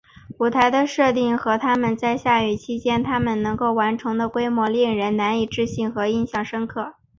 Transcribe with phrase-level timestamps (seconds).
[0.39, 6.95] 舞台的设定和他们在下雨期间他们能够完成的规模令人难以置信和印象深刻。